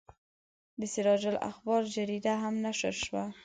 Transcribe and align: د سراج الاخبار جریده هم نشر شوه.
د 0.79 0.81
سراج 0.93 1.23
الاخبار 1.31 1.81
جریده 1.93 2.33
هم 2.43 2.55
نشر 2.65 2.93
شوه. 3.03 3.23